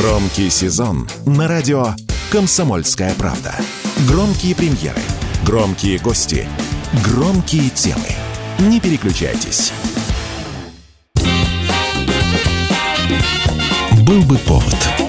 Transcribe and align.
Громкий 0.00 0.48
сезон 0.48 1.06
на 1.26 1.46
радио 1.46 1.88
«Комсомольская 2.32 3.12
правда». 3.16 3.54
Громкие 4.08 4.54
премьеры, 4.54 5.02
громкие 5.44 5.98
гости, 5.98 6.48
громкие 7.04 7.68
темы. 7.68 8.08
Не 8.60 8.80
переключайтесь. 8.80 9.74
Был 14.06 14.22
бы 14.22 14.38
повод. 14.38 14.99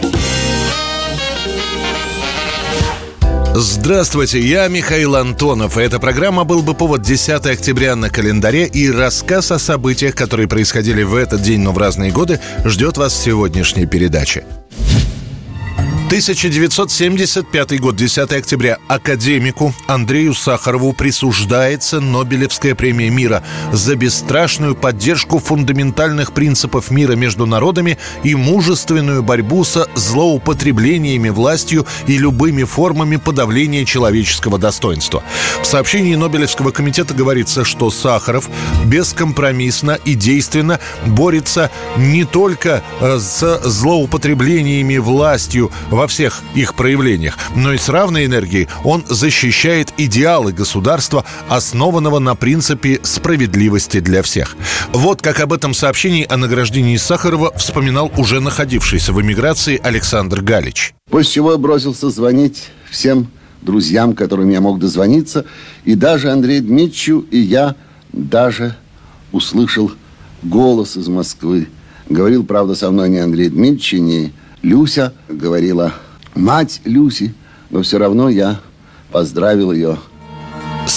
Здравствуйте, 3.54 4.40
я 4.40 4.70
Михаил 4.70 5.18
Антонов. 5.18 5.78
Эта 5.78 6.00
программа 6.00 6.46
«Был 6.46 6.62
бы 6.62 6.74
повод» 6.74 7.02
10 7.02 7.46
октября 7.48 7.98
на 7.98 8.10
календаре 8.10 8.66
и 8.66 8.90
рассказ 8.90 9.52
о 9.52 9.60
событиях, 9.60 10.16
которые 10.16 10.48
происходили 10.48 11.04
в 11.04 11.14
этот 11.16 11.42
день, 11.42 11.60
но 11.60 11.74
в 11.74 11.78
разные 11.78 12.12
годы, 12.12 12.40
ждет 12.64 12.98
вас 12.98 13.12
в 13.12 13.22
сегодняшней 13.22 13.86
передаче. 13.88 14.46
1975 16.12 17.80
год, 17.80 17.96
10 17.96 18.34
октября. 18.34 18.80
Академику 18.90 19.74
Андрею 19.88 20.34
Сахарову 20.34 20.92
присуждается 20.92 22.02
Нобелевская 22.02 22.76
премия 22.76 23.10
мира 23.10 23.46
за 23.72 23.96
бесстрашную 23.96 24.76
поддержку 24.76 25.40
фундаментальных 25.40 26.34
принципов 26.34 26.92
мира 26.92 27.14
между 27.14 27.46
народами 27.46 27.98
и 28.24 28.36
мужественную 28.36 29.24
борьбу 29.24 29.64
со 29.64 29.88
злоупотреблениями 29.96 31.30
властью 31.30 31.88
и 32.08 32.18
любыми 32.18 32.66
формами 32.66 33.16
подавления 33.16 33.86
человеческого 33.86 34.58
достоинства. 34.58 35.24
В 35.62 35.66
сообщении 35.66 36.16
Нобелевского 36.16 36.72
комитета 36.72 37.14
говорится, 37.14 37.64
что 37.64 37.90
Сахаров 37.90 38.50
бескомпромиссно 38.84 39.98
и 40.04 40.16
действенно 40.16 40.82
борется 41.06 41.72
не 41.96 42.26
только 42.26 42.84
э, 43.00 43.18
с 43.18 43.62
злоупотреблениями 43.64 44.98
властью 44.98 45.72
во 46.02 46.08
всех 46.08 46.42
их 46.56 46.74
проявлениях, 46.74 47.38
но 47.56 47.74
и 47.74 47.78
с 47.78 47.88
равной 47.88 48.26
энергией 48.26 48.68
он 48.84 49.06
защищает 49.08 49.94
идеалы 49.98 50.52
государства, 50.52 51.24
основанного 51.48 52.18
на 52.18 52.34
принципе 52.34 53.00
справедливости 53.04 54.00
для 54.00 54.24
всех. 54.24 54.58
Вот 54.94 55.22
как 55.22 55.40
об 55.42 55.54
этом 55.54 55.76
сообщении 55.76 56.26
о 56.28 56.38
награждении 56.38 56.98
Сахарова 56.98 57.54
вспоминал 57.56 58.12
уже 58.18 58.40
находившийся 58.40 59.14
в 59.14 59.22
эмиграции 59.22 59.80
Александр 59.84 60.42
Галич. 60.42 60.96
После 61.12 61.34
чего 61.34 61.52
я 61.52 61.60
бросился 61.60 62.10
звонить 62.10 62.70
всем 62.90 63.28
друзьям, 63.62 64.16
которым 64.16 64.50
я 64.50 64.60
мог 64.60 64.80
дозвониться, 64.80 65.46
и 65.86 65.94
даже 65.94 66.32
Андрею 66.32 66.64
Дмитриевичу, 66.64 67.28
и 67.30 67.38
я 67.38 67.76
даже 68.12 68.76
услышал 69.32 69.92
голос 70.42 70.98
из 70.98 71.08
Москвы. 71.08 71.68
Говорил, 72.10 72.44
правда, 72.44 72.74
со 72.74 72.90
мной 72.90 73.10
не 73.10 73.20
Андрей 73.20 73.50
Дмитриевич, 73.50 73.94
не 73.94 74.34
Люся 74.62 75.14
говорила, 75.28 75.94
мать 76.36 76.82
Люси, 76.86 77.34
но 77.70 77.82
все 77.82 77.98
равно 77.98 78.30
я 78.30 78.60
поздравил 79.12 79.72
ее 79.72 79.98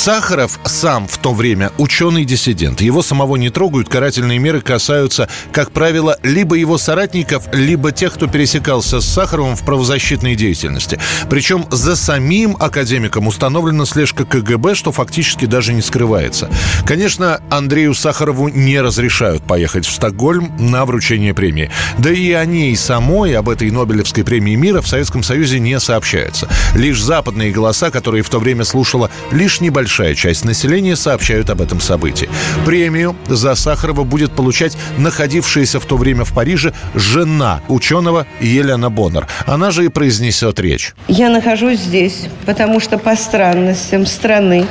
Сахаров 0.04 0.60
сам 0.66 1.08
в 1.08 1.16
то 1.16 1.32
время 1.32 1.72
ученый-диссидент. 1.78 2.82
Его 2.82 3.00
самого 3.00 3.36
не 3.36 3.48
трогают, 3.48 3.88
карательные 3.88 4.38
меры 4.38 4.60
касаются, 4.60 5.30
как 5.50 5.70
правило, 5.70 6.18
либо 6.22 6.56
его 6.56 6.76
соратников, 6.76 7.44
либо 7.54 7.90
тех, 7.90 8.12
кто 8.12 8.26
пересекался 8.26 9.00
с 9.00 9.06
Сахаровым 9.06 9.56
в 9.56 9.64
правозащитной 9.64 10.34
деятельности. 10.34 11.00
Причем 11.30 11.64
за 11.70 11.96
самим 11.96 12.54
академиком 12.60 13.28
установлена 13.28 13.86
слежка 13.86 14.26
КГБ, 14.26 14.74
что 14.74 14.92
фактически 14.92 15.46
даже 15.46 15.72
не 15.72 15.80
скрывается. 15.80 16.50
Конечно, 16.84 17.40
Андрею 17.48 17.94
Сахарову 17.94 18.48
не 18.48 18.82
разрешают 18.82 19.44
поехать 19.44 19.86
в 19.86 19.90
Стокгольм 19.90 20.54
на 20.58 20.84
вручение 20.84 21.32
премии. 21.32 21.70
Да 21.96 22.10
и 22.10 22.30
о 22.32 22.44
ней 22.44 22.76
самой, 22.76 23.34
об 23.34 23.48
этой 23.48 23.70
Нобелевской 23.70 24.22
премии 24.22 24.54
мира 24.54 24.82
в 24.82 24.86
Советском 24.86 25.22
Союзе 25.22 25.60
не 25.60 25.80
сообщается. 25.80 26.46
Лишь 26.74 27.02
западные 27.02 27.52
голоса, 27.52 27.90
которые 27.90 28.22
в 28.22 28.28
то 28.28 28.38
время 28.38 28.64
слушала 28.64 29.10
лишь 29.30 29.62
не 29.62 29.70
небольшая 29.94 30.16
часть 30.16 30.44
населения 30.44 30.96
сообщают 30.96 31.50
об 31.50 31.60
этом 31.60 31.80
событии. 31.80 32.28
Премию 32.64 33.14
за 33.28 33.54
Сахарова 33.54 34.02
будет 34.02 34.32
получать 34.32 34.76
находившаяся 34.98 35.78
в 35.78 35.84
то 35.84 35.96
время 35.96 36.24
в 36.24 36.34
Париже 36.34 36.72
жена 36.96 37.60
ученого 37.68 38.26
Елена 38.40 38.90
Боннер. 38.90 39.28
Она 39.46 39.70
же 39.70 39.84
и 39.84 39.88
произнесет 39.88 40.58
речь. 40.58 40.94
Я 41.06 41.28
нахожусь 41.30 41.78
здесь, 41.78 42.26
потому 42.44 42.80
что 42.80 42.98
по 42.98 43.14
странностям 43.14 44.04
страны, 44.04 44.66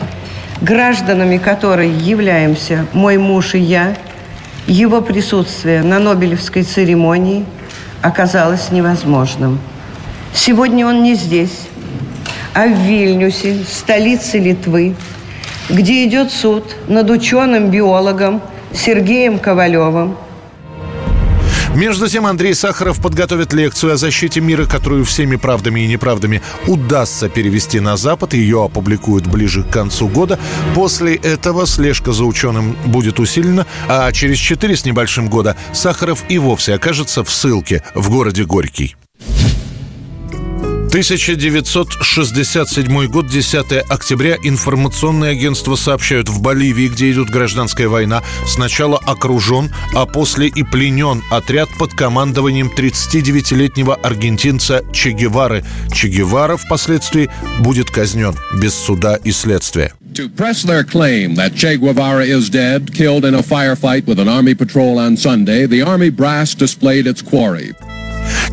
гражданами 0.59 1.37
которой 1.37 1.89
являемся 1.89 2.85
мой 2.91 3.17
муж 3.17 3.55
и 3.55 3.59
я, 3.59 3.95
его 4.67 5.01
присутствие 5.01 5.83
на 5.83 5.99
Нобелевской 5.99 6.63
церемонии 6.63 7.45
оказалось 8.01 8.71
невозможным. 8.71 9.57
Сегодня 10.33 10.85
он 10.85 11.01
не 11.01 11.15
здесь, 11.15 11.69
а 12.53 12.67
в 12.67 12.73
Вильнюсе, 12.73 13.63
столице 13.65 14.37
Литвы, 14.37 14.95
где 15.69 16.05
идет 16.05 16.31
суд 16.31 16.75
над 16.87 17.09
ученым-биологом 17.09 18.41
Сергеем 18.73 19.39
Ковалевым, 19.39 20.15
между 21.75 22.07
тем 22.07 22.27
Андрей 22.27 22.53
Сахаров 22.53 23.01
подготовит 23.01 23.51
лекцию 23.51 23.93
о 23.93 23.97
защите 23.97 24.39
мира, 24.39 24.65
которую 24.65 25.05
всеми 25.05 25.37
правдами 25.37 25.81
и 25.81 25.87
неправдами 25.87 26.43
удастся 26.67 27.29
перевести 27.29 27.79
на 27.79 27.97
Запад. 27.97 28.35
Ее 28.35 28.63
опубликуют 28.63 29.25
ближе 29.25 29.63
к 29.63 29.69
концу 29.69 30.07
года. 30.07 30.39
После 30.75 31.15
этого 31.15 31.65
слежка 31.65 32.11
за 32.11 32.25
ученым 32.25 32.77
будет 32.85 33.19
усилена, 33.19 33.65
а 33.87 34.11
через 34.11 34.37
четыре 34.37 34.75
с 34.75 34.85
небольшим 34.85 35.29
года 35.29 35.55
Сахаров 35.73 36.23
и 36.29 36.37
вовсе 36.37 36.75
окажется 36.75 37.23
в 37.23 37.31
ссылке 37.31 37.83
в 37.95 38.07
городе 38.11 38.45
Горький. 38.45 38.95
1967 40.93 43.07
год, 43.07 43.27
10 43.27 43.65
октября. 43.89 44.37
Информационные 44.43 45.31
агентства 45.31 45.75
сообщают, 45.75 46.29
в 46.29 46.39
Боливии, 46.39 46.87
где 46.87 47.11
идет 47.11 47.31
гражданская 47.31 47.87
война, 47.87 48.21
сначала 48.45 48.99
окружен, 48.99 49.71
а 49.95 50.05
после 50.05 50.49
и 50.49 50.61
пленен 50.61 51.23
отряд 51.31 51.69
под 51.79 51.95
командованием 51.95 52.71
39-летнего 52.77 53.95
аргентинца 53.95 54.83
Че 54.93 55.13
Гевары. 55.13 55.65
Че 55.91 56.09
Гевара 56.09 56.57
впоследствии 56.57 57.31
будет 57.61 57.89
казнен 57.89 58.35
без 58.61 58.75
суда 58.75 59.15
и 59.15 59.31
следствия. 59.31 59.95
To 60.13 60.29
press 60.29 60.63
their 60.63 60.83
claim 60.83 61.33
that 61.37 61.55
Che 61.55 61.77
Guevara 61.77 62.23
is 62.23 62.51
dead, 62.51 62.93
killed 62.93 63.25
in 63.25 63.33
a 63.33 63.41
firefight 63.41 64.05
with 64.05 64.19
an 64.19 64.27
army 64.27 64.53
patrol 64.53 64.99
on 64.99 65.17
Sunday, 65.17 65.65
the 65.65 65.81
army 65.81 66.11
brass 66.11 66.53
displayed 66.53 67.07
its 67.07 67.23
quarry. 67.23 67.73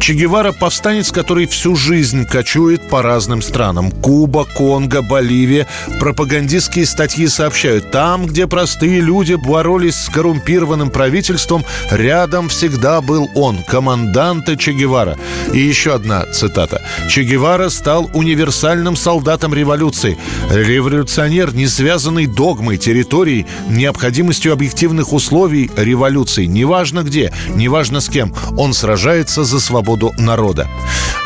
Че 0.00 0.14
Гевара– 0.14 0.52
повстанец, 0.58 1.12
который 1.12 1.46
всю 1.46 1.76
жизнь 1.76 2.24
кочует 2.24 2.88
по 2.88 3.02
разным 3.02 3.42
странам. 3.42 3.90
Куба, 3.90 4.46
Конго, 4.46 5.02
Боливия. 5.02 5.66
Пропагандистские 6.00 6.86
статьи 6.86 7.28
сообщают, 7.28 7.90
там, 7.90 8.24
где 8.24 8.46
простые 8.46 9.00
люди 9.00 9.34
боролись 9.34 9.96
с 9.96 10.08
коррумпированным 10.08 10.88
правительством, 10.88 11.66
рядом 11.90 12.48
всегда 12.48 13.02
был 13.02 13.28
он, 13.34 13.58
команданта 13.62 14.56
Че 14.56 14.72
Гевара. 14.72 15.18
И 15.52 15.58
еще 15.58 15.94
одна 15.94 16.24
цитата. 16.32 16.80
Че 17.10 17.24
Гевара 17.24 17.68
стал 17.68 18.10
универсальным 18.14 18.96
солдатом 18.96 19.52
революции. 19.52 20.16
Революционер, 20.50 21.54
не 21.54 21.66
связанный 21.66 22.26
догмой, 22.26 22.78
территорией, 22.78 23.44
необходимостью 23.68 24.54
объективных 24.54 25.12
условий 25.12 25.70
революции. 25.76 26.46
Неважно 26.46 27.02
где, 27.02 27.34
неважно 27.54 28.00
с 28.00 28.08
кем. 28.08 28.34
Он 28.56 28.72
сражается 28.72 29.44
за 29.44 29.60
свободу 29.60 29.89
народа. 30.16 30.68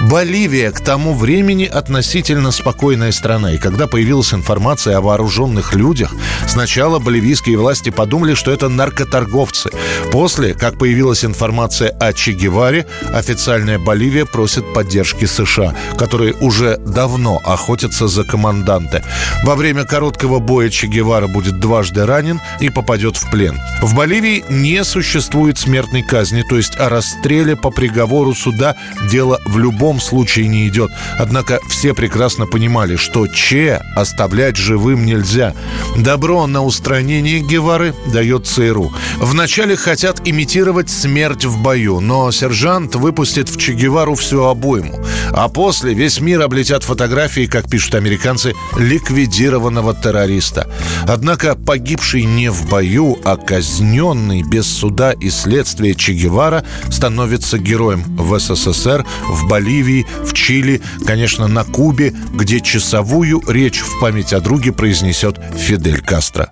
Боливия 0.00 0.70
к 0.72 0.80
тому 0.80 1.14
времени 1.14 1.64
относительно 1.64 2.50
спокойная 2.50 3.12
страна. 3.12 3.52
И 3.52 3.58
когда 3.58 3.86
появилась 3.86 4.34
информация 4.34 4.98
о 4.98 5.00
вооруженных 5.00 5.74
людях, 5.74 6.12
сначала 6.46 6.98
боливийские 6.98 7.56
власти 7.56 7.90
подумали, 7.90 8.34
что 8.34 8.50
это 8.50 8.68
наркоторговцы. 8.68 9.70
После, 10.10 10.52
как 10.54 10.78
появилась 10.78 11.24
информация 11.24 11.90
о 11.90 12.12
Че 12.12 12.32
Геваре, 12.32 12.86
официальная 13.12 13.78
Боливия 13.78 14.26
просит 14.26 14.74
поддержки 14.74 15.26
США, 15.26 15.74
которые 15.96 16.34
уже 16.34 16.76
давно 16.78 17.40
охотятся 17.44 18.08
за 18.08 18.24
команданты. 18.24 19.02
Во 19.44 19.54
время 19.54 19.84
короткого 19.84 20.40
боя 20.40 20.70
Че 20.70 20.88
Гевара 20.88 21.28
будет 21.28 21.60
дважды 21.60 22.04
ранен 22.04 22.40
и 22.60 22.68
попадет 22.68 23.16
в 23.16 23.30
плен. 23.30 23.60
В 23.80 23.94
Боливии 23.94 24.44
не 24.48 24.82
существует 24.84 25.58
смертной 25.58 26.02
казни, 26.02 26.42
то 26.48 26.56
есть 26.56 26.78
о 26.78 26.88
расстреле 26.88 27.56
по 27.56 27.70
приговору 27.70 28.34
суда 28.34 28.74
дело 29.08 29.40
в 29.46 29.56
любом 29.58 29.83
случае 30.00 30.48
не 30.48 30.66
идет. 30.68 30.90
Однако 31.18 31.60
все 31.68 31.94
прекрасно 31.94 32.46
понимали, 32.46 32.96
что 32.96 33.26
Че 33.26 33.80
оставлять 33.94 34.56
живым 34.56 35.04
нельзя. 35.04 35.54
Добро 35.96 36.46
на 36.46 36.64
устранение 36.64 37.40
Гевары 37.40 37.94
дает 38.12 38.46
ЦРУ. 38.46 38.92
Вначале 39.18 39.76
хотят 39.76 40.22
имитировать 40.26 40.90
смерть 40.90 41.44
в 41.44 41.62
бою, 41.62 42.00
но 42.00 42.30
сержант 42.32 42.94
выпустит 42.94 43.48
в 43.48 43.58
Че 43.58 43.72
Гевару 43.74 44.14
всю 44.14 44.44
обойму. 44.44 45.04
А 45.30 45.48
после 45.48 45.94
весь 45.94 46.20
мир 46.20 46.40
облетят 46.42 46.82
фотографии, 46.82 47.46
как 47.46 47.68
пишут 47.68 47.94
американцы, 47.94 48.54
ликвидированного 48.78 49.94
террориста. 49.94 50.68
Однако 51.06 51.54
погибший 51.54 52.24
не 52.24 52.50
в 52.50 52.68
бою, 52.68 53.18
а 53.24 53.36
казненный 53.36 54.42
без 54.42 54.66
суда 54.66 55.12
и 55.12 55.30
следствия 55.30 55.94
Че 55.94 56.12
Гевара 56.12 56.64
становится 56.90 57.58
героем 57.58 58.02
в 58.16 58.38
СССР, 58.38 59.04
в 59.28 59.48
Боливии, 59.48 59.73
в 59.82 60.32
Чили, 60.32 60.80
конечно, 61.06 61.48
на 61.48 61.64
Кубе, 61.64 62.14
где 62.32 62.60
часовую 62.60 63.42
речь 63.46 63.80
в 63.80 64.00
память 64.00 64.32
о 64.32 64.40
друге 64.40 64.72
произнесет 64.72 65.38
Фидель 65.56 66.00
Кастро. 66.00 66.50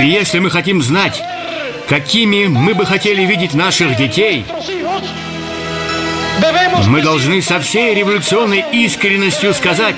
Если 0.00 0.38
мы 0.38 0.50
хотим 0.50 0.82
знать, 0.82 1.22
какими 1.88 2.46
мы 2.46 2.74
бы 2.74 2.84
хотели 2.84 3.22
видеть 3.24 3.54
наших 3.54 3.96
детей, 3.96 4.44
мы 6.86 7.02
должны 7.02 7.40
со 7.42 7.60
всей 7.60 7.94
революционной 7.94 8.64
искренностью 8.72 9.54
сказать, 9.54 9.96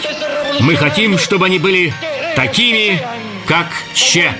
мы 0.61 0.77
хотим, 0.77 1.19
чтобы 1.19 1.47
они 1.47 1.59
были 1.59 1.93
такими, 2.37 3.01
как 3.47 3.67
Че. 3.95 4.33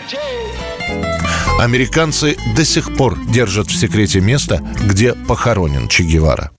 Американцы 1.59 2.37
до 2.55 2.65
сих 2.65 2.97
пор 2.97 3.19
держат 3.27 3.67
в 3.67 3.77
секрете 3.77 4.21
место, 4.21 4.63
где 4.81 5.15
похоронен 5.15 5.89
Че 5.89 6.05
Гевара. 6.05 6.53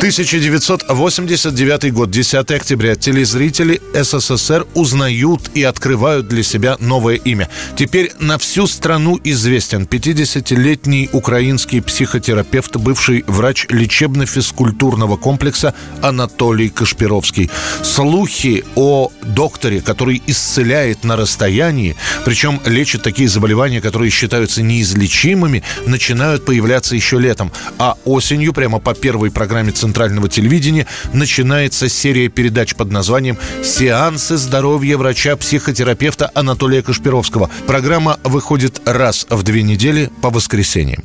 1989 0.00 1.92
год, 1.92 2.10
10 2.10 2.50
октября. 2.52 2.94
Телезрители 2.96 3.82
СССР 3.92 4.66
узнают 4.72 5.50
и 5.52 5.62
открывают 5.62 6.26
для 6.26 6.42
себя 6.42 6.78
новое 6.80 7.16
имя. 7.16 7.50
Теперь 7.76 8.10
на 8.18 8.38
всю 8.38 8.66
страну 8.66 9.20
известен 9.22 9.82
50-летний 9.82 11.10
украинский 11.12 11.82
психотерапевт, 11.82 12.76
бывший 12.76 13.24
врач 13.26 13.66
лечебно-физкультурного 13.68 15.18
комплекса 15.18 15.74
Анатолий 16.00 16.70
Кашпировский. 16.70 17.50
Слухи 17.82 18.64
о 18.76 19.12
докторе, 19.22 19.82
который 19.82 20.22
исцеляет 20.26 21.04
на 21.04 21.16
расстоянии, 21.16 21.94
причем 22.24 22.58
лечит 22.64 23.02
такие 23.02 23.28
заболевания, 23.28 23.82
которые 23.82 24.10
считаются 24.10 24.62
неизлечимыми, 24.62 25.62
начинают 25.84 26.46
появляться 26.46 26.96
еще 26.96 27.18
летом. 27.18 27.52
А 27.76 27.98
осенью, 28.06 28.54
прямо 28.54 28.78
по 28.78 28.94
первой 28.94 29.30
программе 29.30 29.72
Центрального 29.72 29.89
центрального 29.90 30.28
телевидения 30.28 30.86
начинается 31.12 31.88
серия 31.88 32.28
передач 32.28 32.76
под 32.76 32.92
названием 32.92 33.36
«Сеансы 33.64 34.36
здоровья 34.36 34.96
врача-психотерапевта 34.96 36.30
Анатолия 36.32 36.80
Кашпировского». 36.80 37.50
Программа 37.66 38.20
выходит 38.22 38.80
раз 38.84 39.26
в 39.28 39.42
две 39.42 39.64
недели 39.64 40.08
по 40.22 40.30
воскресеньям. 40.30 41.02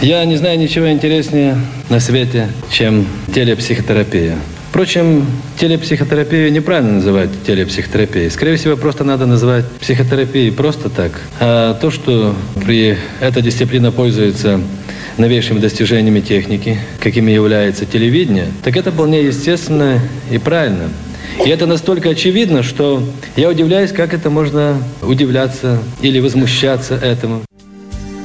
Я 0.00 0.24
не 0.24 0.36
знаю 0.36 0.60
ничего 0.60 0.92
интереснее 0.92 1.58
на 1.88 1.98
свете, 1.98 2.46
чем 2.70 3.04
телепсихотерапия. 3.34 4.36
Впрочем, 4.70 5.26
телепсихотерапию 5.58 6.50
неправильно 6.52 6.92
называть 6.92 7.30
телепсихотерапией. 7.46 8.30
Скорее 8.30 8.56
всего, 8.56 8.76
просто 8.76 9.02
надо 9.04 9.26
называть 9.26 9.66
психотерапией 9.80 10.52
просто 10.52 10.88
так. 10.88 11.20
А 11.40 11.74
то, 11.74 11.90
что 11.90 12.34
при 12.64 12.96
эта 13.20 13.42
дисциплина 13.42 13.92
пользуется 13.92 14.60
новейшими 15.18 15.58
достижениями 15.58 16.20
техники, 16.20 16.78
какими 17.00 17.30
является 17.30 17.86
телевидение, 17.86 18.46
так 18.62 18.76
это 18.76 18.90
вполне 18.90 19.22
естественно 19.22 20.00
и 20.30 20.38
правильно. 20.38 20.90
И 21.44 21.48
это 21.48 21.66
настолько 21.66 22.10
очевидно, 22.10 22.62
что 22.62 23.02
я 23.36 23.48
удивляюсь, 23.48 23.92
как 23.92 24.14
это 24.14 24.30
можно 24.30 24.82
удивляться 25.02 25.82
или 26.00 26.20
возмущаться 26.20 26.94
этому. 26.94 27.42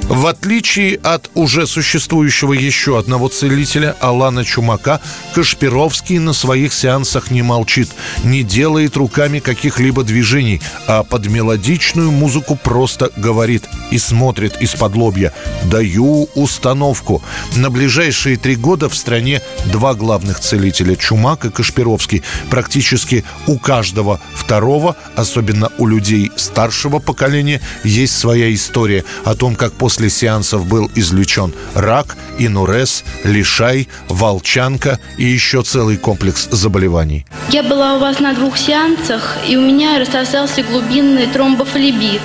В 0.10 0.26
отличие 0.28 0.96
от 1.04 1.30
уже 1.34 1.68
существующего 1.68 2.54
еще 2.54 2.98
одного 2.98 3.28
целителя 3.28 3.94
Алана 4.00 4.46
Чумака, 4.46 5.02
Кашпировский 5.36 6.18
на 6.18 6.32
своих 6.32 6.74
сеансах 6.74 7.30
не 7.30 7.42
молчит, 7.42 7.90
не 8.24 8.44
делает 8.44 8.96
руками 8.96 9.40
каких-либо 9.40 10.04
движений, 10.04 10.62
а 10.88 11.04
под 11.04 11.28
мелодичную 11.28 12.10
музыку 12.10 12.56
просто 12.56 13.12
говорит 13.18 13.66
и 13.92 13.98
смотрит 13.98 14.62
из-под 14.62 14.96
лобья 14.96 15.34
«Даю 15.66 16.30
установку». 16.36 17.22
На 17.58 17.70
ближайшие 17.70 18.38
три 18.38 18.56
года 18.56 18.88
в 18.88 18.96
стране 18.96 19.42
два 19.66 19.94
главных 19.94 20.40
целителя– 20.40 20.96
Чумак 20.98 21.44
и 21.44 21.50
Кашпировский. 21.50 22.24
Практически 22.50 23.26
у 23.46 23.60
каждого 23.60 24.22
второго, 24.34 24.96
особенно 25.18 25.70
у 25.78 25.86
людей 25.86 26.32
старшего 26.38 27.00
поколения, 27.00 27.60
есть 27.84 28.18
своя 28.18 28.54
история 28.54 29.04
о 29.26 29.36
том, 29.36 29.58
как 29.58 29.74
после 29.74 29.97
После 29.98 30.12
сеансов 30.12 30.68
был 30.68 30.92
излечен 30.94 31.56
рак, 31.74 32.18
инурез, 32.38 33.04
лишай, 33.24 33.88
волчанка 34.08 35.00
и 35.18 35.24
еще 35.24 35.64
целый 35.64 35.98
комплекс 35.98 36.48
заболеваний. 36.52 37.26
Я 37.50 37.64
была 37.64 37.96
у 37.96 38.00
вас 38.00 38.20
на 38.20 38.36
двух 38.36 38.60
сеансах, 38.60 39.38
и 39.50 39.58
у 39.58 39.62
меня 39.62 39.98
рассосался 39.98 40.62
глубинный 40.62 41.26
тромбофлебит. 41.26 42.22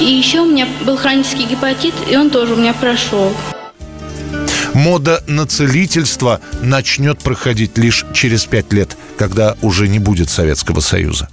И 0.00 0.04
еще 0.04 0.40
у 0.40 0.46
меня 0.46 0.66
был 0.86 0.96
хронический 0.96 1.44
гепатит, 1.44 1.92
и 2.10 2.16
он 2.16 2.30
тоже 2.30 2.54
у 2.54 2.56
меня 2.56 2.72
прошел. 2.72 3.34
Мода 4.72 5.22
на 5.26 5.46
целительство 5.46 6.40
начнет 6.62 7.18
проходить 7.18 7.76
лишь 7.76 8.06
через 8.14 8.46
пять 8.46 8.72
лет, 8.72 8.96
когда 9.18 9.56
уже 9.60 9.88
не 9.88 9.98
будет 9.98 10.30
Советского 10.30 10.80
Союза. 10.80 11.28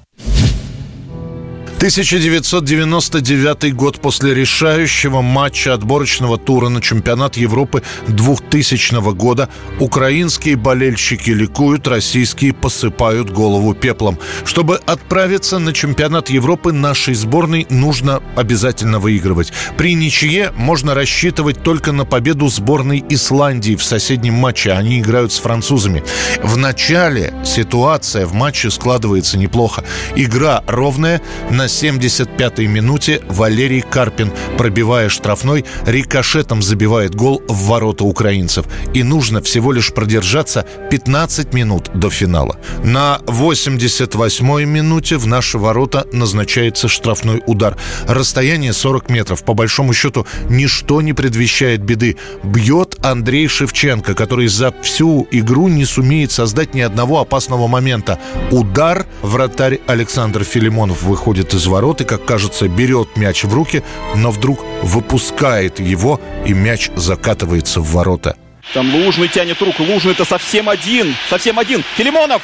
1999 1.80 3.74
год 3.74 4.02
после 4.02 4.34
решающего 4.34 5.22
матча 5.22 5.74
отборочного 5.74 6.38
тура 6.38 6.68
на 6.68 6.81
чемпионат 6.81 7.38
Европы 7.38 7.84
2000 8.10 9.14
года 9.14 9.48
украинские 9.80 10.58
болельщики 10.58 11.30
ликуют, 11.30 11.88
российские 11.88 12.52
посыпают 12.52 13.30
голову 13.30 13.74
пеплом. 13.74 14.20
Чтобы 14.44 14.76
отправиться 14.86 15.58
на 15.58 15.72
чемпионат 15.72 16.30
Европы 16.30 16.74
нашей 16.74 17.14
сборной 17.14 17.66
нужно 17.70 18.22
обязательно 18.36 19.00
выигрывать. 19.00 19.54
При 19.78 19.94
ничье 19.94 20.52
можно 20.58 20.94
рассчитывать 20.94 21.64
только 21.64 21.94
на 21.94 22.04
победу 22.04 22.50
сборной 22.50 23.06
Исландии 23.08 23.78
в 23.78 23.86
соседнем 23.86 24.34
матче. 24.34 24.74
Они 24.74 25.00
играют 25.00 25.32
с 25.32 25.40
французами. 25.40 26.04
В 26.44 26.58
начале 26.58 27.34
ситуация 27.46 28.25
в 28.25 28.34
матче 28.34 28.70
складывается 28.70 29.38
неплохо. 29.38 29.86
Игра 30.18 30.62
ровная, 30.68 31.22
на 31.50 31.69
75-й 31.69 32.68
минуте 32.68 33.21
Валерий 33.30 33.81
Карпин, 33.81 34.31
пробивая 34.57 35.10
штрафной, 35.10 35.66
рикошетом 35.86 36.62
забивает 36.62 37.16
гол 37.16 37.42
в 37.48 37.68
ворота 37.68 38.04
украинцев. 38.04 38.66
И 38.94 39.04
нужно 39.04 39.42
всего 39.42 39.71
лишь 39.71 39.94
продержаться 39.94 40.66
15 40.89 41.54
минут 41.54 41.92
до 41.94 42.10
финала. 42.10 42.57
На 42.83 43.19
88-й 43.25 44.66
минуте 44.66 45.18
в 45.18 45.27
наши 45.27 45.57
ворота 45.57 46.07
назначается 46.12 46.88
штрафной 46.88 47.42
удар. 47.45 47.77
Расстояние 48.07 48.74
40 48.74 49.10
метров. 49.10 49.44
По 49.44 49.54
большому 49.54 49.94
счету, 49.94 50.25
ничто 50.50 51.01
не 51.01 51.13
предвещает 51.13 51.81
беды. 51.81 52.18
Бьет 52.44 52.98
Андрей 53.06 53.48
Шевченко, 53.48 54.15
который 54.15 54.48
за 54.48 54.74
всю 54.82 55.27
игру 55.32 55.67
не 55.67 55.86
сумеет 55.86 56.32
создать 56.32 56.74
ни 56.74 56.82
одного 56.82 57.20
опасного 57.20 57.67
момента. 57.67 58.20
Удар 58.51 59.05
вратарь 59.22 59.79
Александр 59.88 60.44
Филимонов 60.44 61.03
выходит 61.03 61.53
ворот 61.68 62.01
и, 62.01 62.06
как 62.06 62.25
кажется, 62.25 62.68
берет 62.68 63.18
мяч 63.18 63.44
в 63.44 63.54
руки, 63.54 63.84
но 64.16 64.32
вдруг 64.32 64.63
выпускает 64.82 65.80
его, 65.80 66.20
и 66.46 66.54
мяч 66.54 66.89
закатывается 66.96 67.82
в 67.82 67.92
ворота. 67.92 68.36
Там 68.74 68.94
Лужный 68.94 69.28
тянет 69.28 69.62
руку. 69.62 69.84
Лужный 69.84 70.12
это 70.12 70.25
совсем 70.25 70.70
один. 70.70 71.16
Совсем 71.30 71.58
один. 71.58 71.84
Филимонов! 71.96 72.42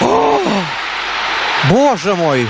О, 0.00 0.40
боже 1.70 2.14
мой! 2.14 2.46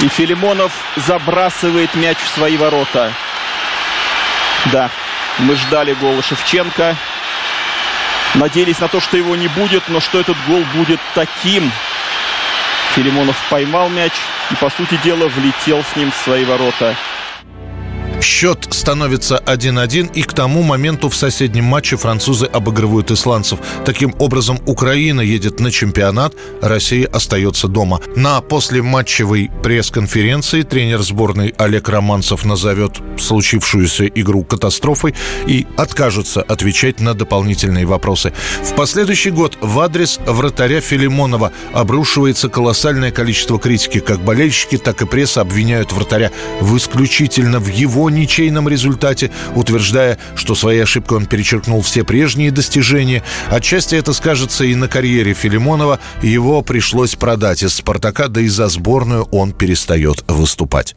И 0.00 0.08
Филимонов 0.08 0.72
забрасывает 0.96 1.94
мяч 1.94 2.16
в 2.18 2.28
свои 2.34 2.56
ворота. 2.56 3.12
Да, 4.72 4.90
мы 5.38 5.54
ждали 5.56 5.92
гола 5.94 6.22
Шевченко. 6.22 6.96
Надеялись 8.34 8.78
на 8.78 8.88
то, 8.88 9.00
что 9.00 9.16
его 9.16 9.36
не 9.36 9.48
будет, 9.48 9.88
но 9.88 10.00
что 10.00 10.20
этот 10.20 10.36
гол 10.46 10.62
будет 10.74 11.00
таким. 11.14 11.70
Филимонов 12.94 13.36
поймал 13.50 13.88
мяч 13.88 14.12
и, 14.50 14.54
по 14.56 14.70
сути 14.70 14.98
дела, 15.04 15.28
влетел 15.28 15.82
с 15.82 15.96
ним 15.96 16.10
в 16.10 16.16
свои 16.16 16.44
ворота. 16.44 16.96
Счет 18.20 18.68
становится 18.70 19.42
1-1, 19.46 20.12
и 20.14 20.22
к 20.22 20.32
тому 20.34 20.62
моменту 20.62 21.08
в 21.08 21.16
соседнем 21.16 21.64
матче 21.64 21.96
французы 21.96 22.46
обыгрывают 22.46 23.10
исландцев. 23.10 23.60
Таким 23.84 24.14
образом, 24.18 24.58
Украина 24.66 25.22
едет 25.22 25.58
на 25.60 25.70
чемпионат, 25.70 26.34
Россия 26.60 27.06
остается 27.06 27.66
дома. 27.66 28.00
На 28.16 28.40
послематчевой 28.42 29.50
пресс-конференции 29.62 30.62
тренер 30.62 31.00
сборной 31.02 31.54
Олег 31.56 31.88
Романцев 31.88 32.44
назовет 32.44 32.98
случившуюся 33.18 34.06
игру 34.06 34.44
катастрофой 34.44 35.14
и 35.46 35.66
откажется 35.76 36.42
отвечать 36.42 37.00
на 37.00 37.14
дополнительные 37.14 37.86
вопросы. 37.86 38.32
В 38.62 38.74
последующий 38.74 39.30
год 39.30 39.56
в 39.60 39.80
адрес 39.80 40.18
вратаря 40.26 40.80
Филимонова 40.80 41.52
обрушивается 41.72 42.48
колоссальное 42.48 43.12
количество 43.12 43.58
критики. 43.58 44.00
Как 44.00 44.20
болельщики, 44.20 44.76
так 44.76 45.00
и 45.00 45.06
пресса 45.06 45.40
обвиняют 45.40 45.92
вратаря 45.92 46.30
в 46.60 46.76
исключительно 46.76 47.60
в 47.60 47.68
его 47.68 48.09
ничейном 48.10 48.68
результате, 48.68 49.30
утверждая, 49.54 50.18
что 50.34 50.54
своей 50.54 50.82
ошибкой 50.82 51.18
он 51.18 51.26
перечеркнул 51.26 51.80
все 51.82 52.04
прежние 52.04 52.50
достижения. 52.50 53.22
Отчасти 53.50 53.94
это 53.94 54.12
скажется 54.12 54.64
и 54.64 54.74
на 54.74 54.88
карьере 54.88 55.34
Филимонова. 55.34 56.00
Его 56.22 56.62
пришлось 56.62 57.14
продать 57.14 57.62
из 57.62 57.74
«Спартака», 57.74 58.28
да 58.28 58.40
и 58.40 58.48
за 58.48 58.68
сборную 58.68 59.24
он 59.24 59.52
перестает 59.52 60.24
выступать. 60.28 60.94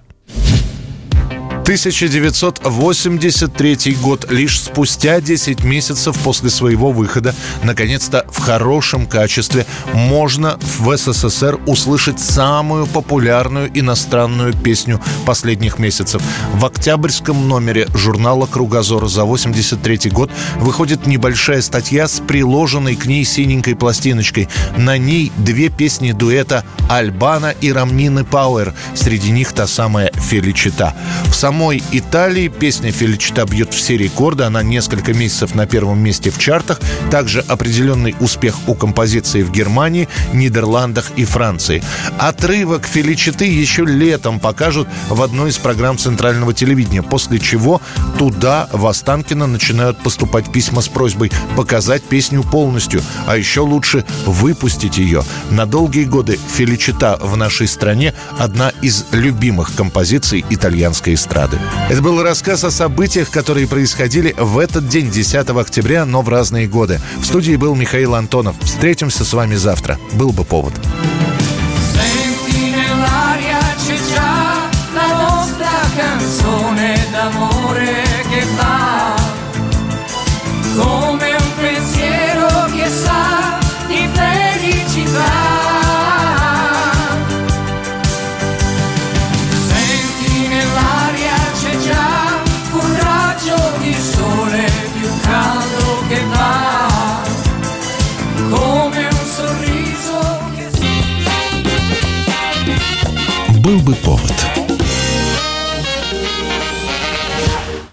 1983 1.63 3.95
год. 4.01 4.29
Лишь 4.29 4.61
спустя 4.61 5.21
10 5.21 5.63
месяцев 5.63 6.19
после 6.19 6.49
своего 6.49 6.91
выхода, 6.91 7.33
наконец-то 7.63 8.25
в 8.29 8.41
хорошем 8.41 9.05
качестве, 9.05 9.65
можно 9.93 10.59
в 10.59 10.97
СССР 10.97 11.57
услышать 11.65 12.19
самую 12.19 12.85
популярную 12.85 13.71
иностранную 13.73 14.53
песню 14.53 14.99
последних 15.25 15.79
месяцев. 15.79 16.21
В 16.53 16.65
октябрьском 16.65 17.47
номере 17.47 17.87
журнала 17.93 18.45
«Кругозор» 18.45 19.07
за 19.07 19.23
83 19.23 20.09
год 20.09 20.29
выходит 20.57 21.07
небольшая 21.07 21.61
статья 21.61 22.09
с 22.09 22.19
приложенной 22.19 22.97
к 22.97 23.05
ней 23.05 23.23
синенькой 23.23 23.77
пластиночкой. 23.77 24.49
На 24.75 24.97
ней 24.97 25.31
две 25.37 25.69
песни 25.69 26.11
дуэта 26.11 26.65
Альбана 26.89 27.55
и 27.61 27.71
Рамнины 27.71 28.25
Пауэр. 28.25 28.73
Среди 28.95 29.31
них 29.31 29.53
та 29.53 29.65
самая 29.65 30.11
«Феличита». 30.13 30.93
В 31.27 31.33
самом 31.33 31.52
самой 31.53 31.83
Италии 31.91 32.47
песня 32.47 32.91
Феличита 32.91 33.45
бьет 33.45 33.75
все 33.75 33.95
рекорды. 33.95 34.43
Она 34.43 34.63
несколько 34.63 35.13
месяцев 35.13 35.53
на 35.53 35.67
первом 35.67 35.99
месте 35.99 36.31
в 36.31 36.39
чартах. 36.39 36.79
Также 37.11 37.41
определенный 37.41 38.15
успех 38.19 38.55
у 38.65 38.73
композиции 38.73 39.43
в 39.43 39.51
Германии, 39.51 40.09
Нидерландах 40.33 41.11
и 41.15 41.25
Франции. 41.25 41.83
Отрывок 42.17 42.87
Феличиты 42.87 43.45
еще 43.45 43.85
летом 43.85 44.39
покажут 44.39 44.87
в 45.09 45.21
одной 45.21 45.51
из 45.51 45.59
программ 45.59 45.99
центрального 45.99 46.55
телевидения, 46.55 47.03
после 47.03 47.37
чего 47.37 47.83
туда, 48.17 48.67
в 48.71 48.87
Останкино, 48.87 49.45
начинают 49.45 49.99
поступать 49.99 50.51
письма 50.51 50.81
с 50.81 50.87
просьбой 50.87 51.31
показать 51.55 52.01
песню 52.01 52.41
полностью, 52.41 53.03
а 53.27 53.37
еще 53.37 53.59
лучше 53.59 54.05
выпустить 54.25 54.97
ее. 54.97 55.23
На 55.51 55.67
долгие 55.67 56.05
годы 56.05 56.39
Феличита 56.55 57.19
в 57.21 57.37
нашей 57.37 57.67
стране 57.67 58.15
одна 58.39 58.71
из 58.81 59.05
любимых 59.11 59.75
композиций 59.75 60.43
итальянской 60.49 61.13
эстрады 61.13 61.42
эстрады. 61.43 61.59
Это 61.89 62.01
был 62.01 62.21
рассказ 62.21 62.63
о 62.63 62.71
событиях, 62.71 63.29
которые 63.29 63.67
происходили 63.67 64.33
в 64.37 64.57
этот 64.57 64.87
день, 64.87 65.09
10 65.09 65.49
октября, 65.49 66.05
но 66.05 66.21
в 66.21 66.29
разные 66.29 66.67
годы. 66.67 66.99
В 67.17 67.25
студии 67.25 67.55
был 67.55 67.75
Михаил 67.75 68.15
Антонов. 68.15 68.55
Встретимся 68.61 69.25
с 69.25 69.33
вами 69.33 69.55
завтра. 69.55 69.97
Был 70.13 70.31
бы 70.31 70.43
повод. 70.43 70.73